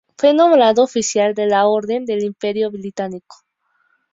Fue 0.17 0.33
nombrado 0.33 0.81
oficial 0.81 1.35
de 1.35 1.45
la 1.45 1.67
Orden 1.67 2.07
del 2.07 2.23
Imperio 2.23 2.71
Británico. 2.71 3.37